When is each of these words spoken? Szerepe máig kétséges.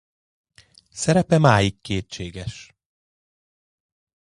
Szerepe 0.91 1.37
máig 1.37 1.81
kétséges. 1.81 2.73